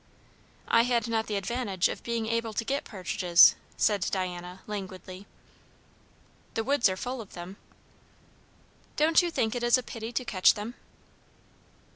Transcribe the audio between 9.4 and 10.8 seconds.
it is a pity to catch them?"